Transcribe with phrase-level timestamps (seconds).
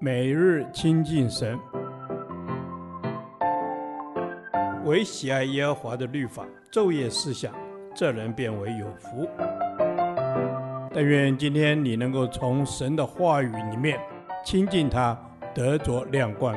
[0.00, 1.58] 每日亲近神，
[4.84, 7.54] 唯喜爱耶和华的律法，昼夜思想，
[7.94, 9.28] 这人便为有福。
[10.92, 13.98] 但愿今天你能够从神的话语里面
[14.44, 15.18] 亲近他，
[15.54, 16.54] 得着亮光。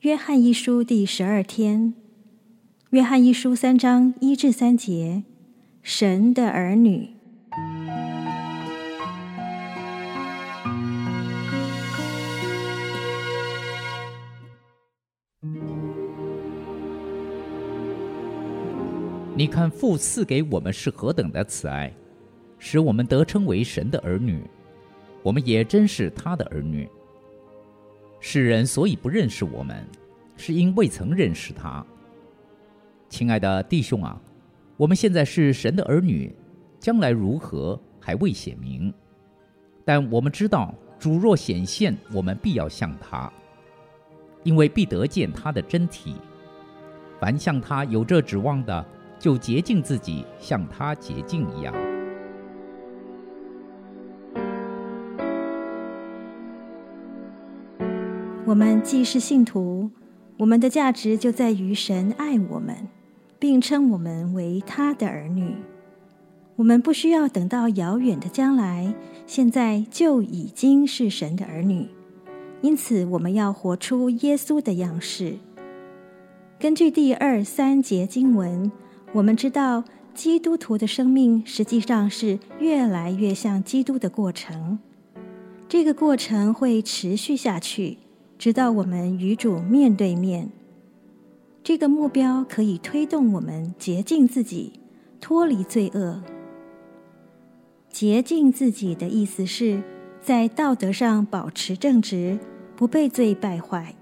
[0.00, 1.94] 约翰一书第十二天，
[2.90, 5.24] 约翰一书三章一至三节，
[5.82, 7.15] 神的儿女。
[19.38, 21.92] 你看父赐给我们是何等的慈爱，
[22.58, 24.42] 使我们得称为神的儿女。
[25.22, 26.88] 我们也真是他的儿女。
[28.18, 29.86] 世人所以不认识我们，
[30.38, 31.84] 是因未曾认识他。
[33.10, 34.18] 亲爱的弟兄啊，
[34.78, 36.34] 我们现在是神的儿女，
[36.80, 38.90] 将来如何还未显明。
[39.84, 43.30] 但我们知道，主若显现，我们必要像他，
[44.44, 46.16] 因为必得见他的真体。
[47.20, 48.86] 凡像他有这指望的，
[49.18, 51.74] 就洁净自己，像他洁净一样。
[58.44, 59.90] 我们既是信徒，
[60.36, 62.76] 我们的价值就在于神爱我们，
[63.38, 65.56] 并称我们为他的儿女。
[66.54, 68.94] 我们不需要等到遥远的将来，
[69.26, 71.88] 现在就已经是神的儿女。
[72.60, 75.36] 因此，我们要活出耶稣的样式。
[76.58, 78.70] 根据第二三节经文。
[79.16, 84.78] 我们知道，基督徒的生命实际上是越来越像基督的过程。
[85.66, 87.96] 这个过程会持续下去，
[88.36, 90.50] 直到我们与主面对面。
[91.64, 94.74] 这个目标可以推动我们洁净自己，
[95.18, 96.22] 脱离罪恶。
[97.88, 99.82] 洁净自己的意思是
[100.20, 102.38] 在道德上保持正直，
[102.76, 103.94] 不被罪败坏。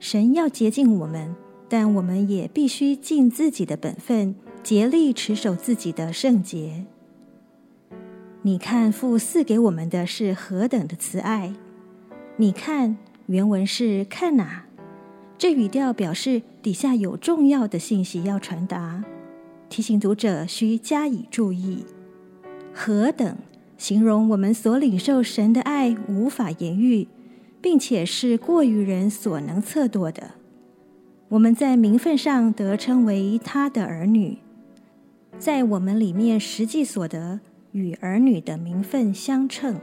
[0.00, 1.36] 神要洁净我们。
[1.68, 6.86] 但我们也必须尽自己的本分，竭力持守自己的圣洁。
[8.42, 11.52] 你看父赐给我们的是何等的慈爱！
[12.36, 12.96] 你看
[13.26, 14.64] 原文是看哪，
[15.36, 19.04] 这语调表示底下有重要的信息要传达，
[19.68, 21.84] 提醒读者需加以注意。
[22.72, 23.36] 何等
[23.76, 27.08] 形容我们所领受神的爱无法言喻，
[27.60, 30.37] 并且是过于人所能测度的。
[31.30, 34.38] 我们在名分上得称为他的儿女，
[35.38, 37.40] 在我们里面实际所得
[37.72, 39.78] 与儿女的名分相称。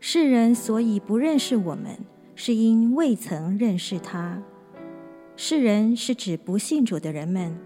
[0.00, 1.96] 世人所以不认识我们，
[2.34, 4.42] 是因未曾认识他。
[5.36, 7.56] 世人是指不信主的人们，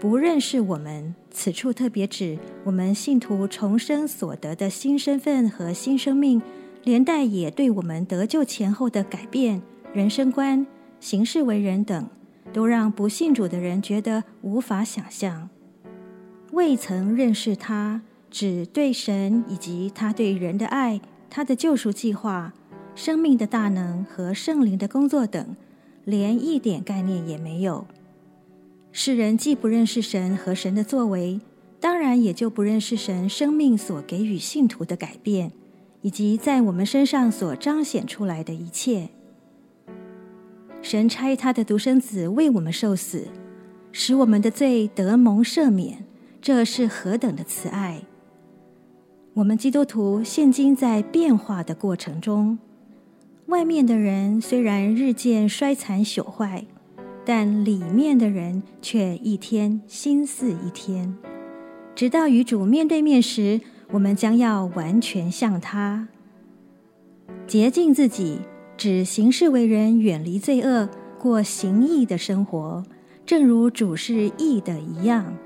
[0.00, 1.14] 不认识我们。
[1.30, 6.40] 此处特别指我们信徒重生所得的新身份和新生命，
[6.82, 9.60] 连带也对我们得救前后的改变、
[9.92, 10.66] 人生观。
[11.00, 12.08] 行事为人等，
[12.52, 15.48] 都让不信主的人觉得无法想象。
[16.52, 21.00] 未曾认识他，指对神以及他对人的爱、
[21.30, 22.52] 他的救赎计划、
[22.94, 25.56] 生命的大能和圣灵的工作等，
[26.04, 27.86] 连一点概念也没有。
[28.92, 31.40] 世人既不认识神和神的作为，
[31.78, 35.52] 当然也就不认识神生命所给予信徒的改变，
[36.02, 39.10] 以及在我们身上所彰显出来的一切。
[40.82, 43.28] 神差他的独生子为我们受死，
[43.92, 46.04] 使我们的罪得蒙赦免，
[46.40, 48.02] 这是何等的慈爱！
[49.34, 52.58] 我们基督徒现今在变化的过程中，
[53.46, 56.64] 外面的人虽然日渐衰残朽坏，
[57.24, 61.14] 但里面的人却一天新似一天。
[61.94, 63.60] 直到与主面对面时，
[63.92, 66.08] 我们将要完全像他，
[67.46, 68.38] 洁净自己。
[68.80, 72.82] 指行事为人，远离罪恶，过行义的生活，
[73.26, 75.36] 正如主是义的一样，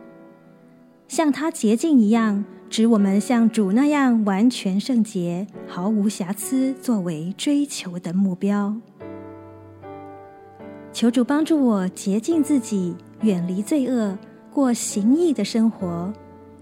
[1.09, 8.76] 像他洁净一样，指我们像主那样完全圣洁，毫无瑕疵，作为追求的目标。
[10.93, 14.17] 求主帮助我洁净自己，远离罪恶，
[14.53, 16.12] 过行义的生活，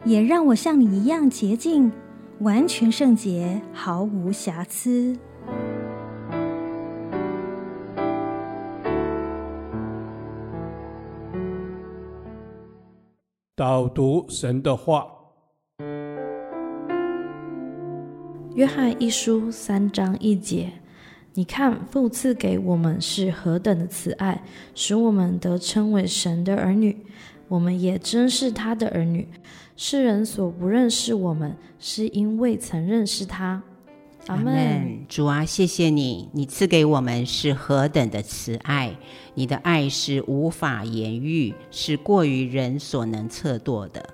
[0.07, 1.93] 也让我像你一样洁净，
[2.39, 5.15] 完全圣洁，毫无瑕疵。
[13.55, 15.07] 导读神的话，
[18.55, 20.73] 约翰一书三章一节，
[21.35, 24.43] 你看父赐给我们是何等的慈爱，
[24.75, 27.05] 使我们得称为神的儿女。
[27.49, 29.29] 我们也真是他的儿女。
[29.77, 33.63] 世人所不认识我们，是因未曾认识他。
[34.27, 35.05] 阿门。
[35.09, 38.97] 主啊，谢谢你，你赐给我们是何等的慈爱，
[39.35, 44.09] 你的爱是无法言喻，是过于人所能测度的。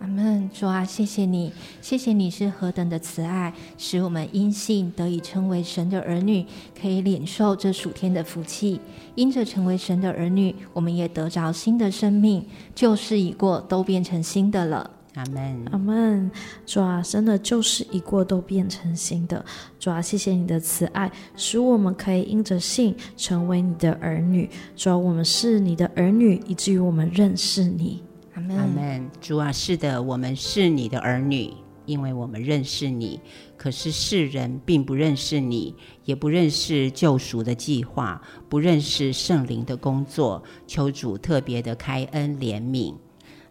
[0.00, 0.50] 阿门。
[0.52, 6.44] 主啊，谢谢你，谢谢你是何等的慈爱，使我们因信得以称为神的儿女，
[6.80, 8.80] 可以领受这属天的福气。
[9.14, 12.44] 因着成为神的儿女，我们也得着新的生命，
[12.74, 14.90] 旧事已过，都变成新的了。
[15.14, 16.30] 阿门，阿门。
[16.64, 19.44] 主啊，真的旧事一过，都变成新的。
[19.78, 24.48] 主啊，谢谢你的慈爱，使我们可以因着信成为你的儿女。
[24.74, 28.02] 主啊，我们是你的儿女，以至于我们认识你。
[28.34, 29.10] 阿门，阿门。
[29.20, 31.52] 主啊，是的，我们是你的儿女，
[31.84, 33.20] 因为我们认识你。
[33.58, 35.74] 可是世人并不认识你，
[36.04, 40.42] 也不认识救赎的计划，不认识圣灵的工作。
[40.66, 42.94] 求主特别的开恩怜悯。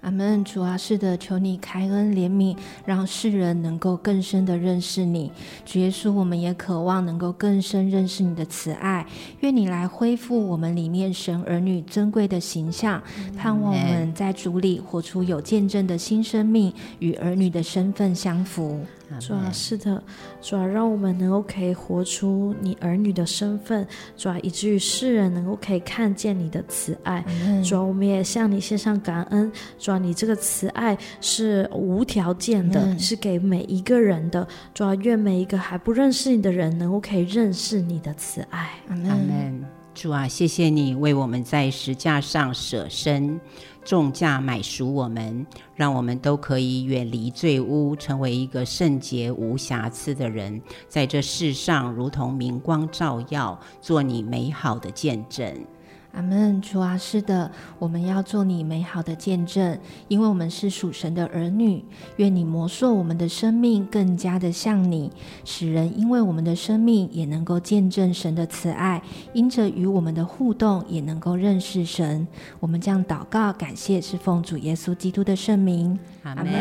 [0.01, 5.31] 阿门，主啊，是的，求你开恩怜悯，让世人能够更深的认识你。
[5.63, 9.05] 主耶稣，我们也渴望能够更深认识你的慈爱。
[9.41, 13.01] 愿你来恢复我们里面神儿女尊贵的形象，
[13.37, 18.79] 盼望我们在主里活出有见证的新生命，与儿女的身份相符。
[19.19, 20.01] 主啊，是的，
[20.41, 23.85] 主啊，让我们能够可以活出你儿女的身份，
[24.15, 27.23] 主啊，以至于世人能够可以看见你的慈爱。
[27.63, 29.51] 主啊，我们也向你献上感恩。
[29.77, 34.47] 主啊，你这个慈爱是无条件的，是给每一个人的。
[34.73, 38.69] 主啊，愿每一个还不认识你的人，能够可以认识你的慈爱。
[38.87, 39.63] 阿门。
[39.93, 43.39] 主啊，谢谢你为我们在石架上舍身。
[43.83, 45.45] 重价买赎我们，
[45.75, 55.65] 让我们都可以远离罪污，成为一个圣洁无瑕疵的人，在这世上如同明光照耀，做你美好的见证。
[56.13, 57.49] 阿门，主啊，是的，
[57.79, 59.79] 我们要做你美好的见证，
[60.09, 61.83] 因为我们是属神的儿女。
[62.17, 65.09] 愿你磨塑我们的生命，更加的像你，
[65.45, 72.27] 使人因为我们的生命也能够见证神的慈爱，因着与我们的互动也能够认识神。
[72.59, 75.97] 我们将祷告感谢，是奉主耶稣基督的圣名。
[76.23, 76.53] 阿门。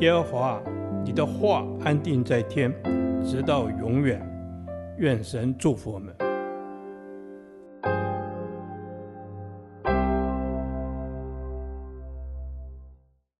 [0.00, 0.60] 耶和华，
[1.02, 2.70] 你的话安定在天，
[3.24, 4.20] 直到永远。
[4.98, 6.27] 愿神祝福我们。